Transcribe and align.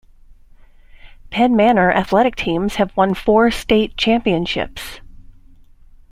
Penn 1.29 1.55
Manor 1.55 1.91
athletic 1.91 2.35
teams 2.35 2.77
have 2.77 2.91
won 2.97 3.13
four 3.13 3.51
state 3.51 3.95
championships. 3.97 4.99